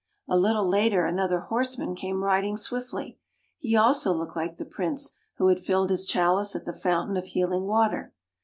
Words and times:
A 0.27 0.35
little 0.35 0.67
later 0.67 1.05
another 1.05 1.41
horseman 1.41 1.93
came 1.93 2.23
rid 2.23 2.43
ing 2.43 2.57
swiftly. 2.57 3.19
He 3.59 3.75
also 3.75 4.11
looked 4.11 4.35
like 4.35 4.57
the 4.57 4.65
Prince 4.65 5.11
who 5.37 5.49
had 5.49 5.59
filled 5.59 5.91
his 5.91 6.07
chalice 6.07 6.55
at 6.55 6.65
the 6.65 6.73
fountain 6.73 7.17
of 7.17 7.25
healing 7.25 7.67
water. 7.67 8.11